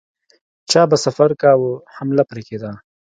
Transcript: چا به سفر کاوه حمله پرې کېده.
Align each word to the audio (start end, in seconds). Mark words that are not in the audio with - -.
چا 0.71 0.81
به 0.89 0.97
سفر 1.05 1.29
کاوه 1.41 1.71
حمله 1.95 2.23
پرې 2.29 2.41
کېده. 2.47 2.71